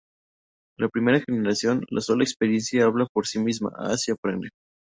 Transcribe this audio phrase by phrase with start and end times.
[0.79, 4.49] La primera generación: “La sola experiencia, habla por sí misma: haz y aprende!